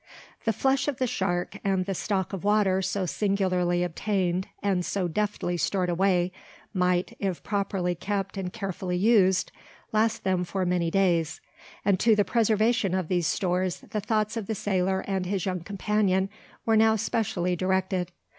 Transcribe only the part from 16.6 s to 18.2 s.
were now specially directed.